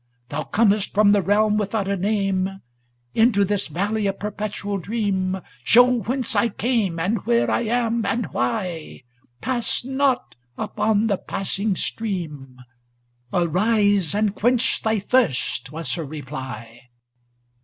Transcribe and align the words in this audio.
Thou 0.29 0.45
comest 0.45 0.95
from 0.95 1.11
the 1.11 1.21
realm 1.21 1.57
without 1.57 1.87
a 1.87 1.95
name, 1.95 2.59
478 3.13 3.13
MISCELLANEOUS 3.13 3.67
POEMS 3.69 3.69
*" 3.69 3.69
Into 3.69 3.69
tLis 3.69 3.69
valley 3.71 4.07
of 4.07 4.19
perpetual 4.19 4.77
dream, 4.79 5.41
Show 5.63 5.85
whence 6.01 6.35
I 6.35 6.49
came, 6.49 6.97
and 6.99 7.23
where 7.27 7.51
I 7.51 7.61
am, 7.65 8.03
and 8.07 8.25
why 8.33 9.03
ŌĆö 9.03 9.03
Pass 9.41 9.85
not 9.85 10.35
away 10.57 10.65
upon 10.65 11.05
the 11.05 11.17
passing 11.17 11.75
stream." 11.75 12.57
*" 12.89 13.07
Arise 13.31 14.15
and 14.15 14.33
quench 14.33 14.81
thy 14.81 14.97
thirst," 14.97 15.71
was 15.71 15.93
her 15.93 16.05
reply. 16.05 16.89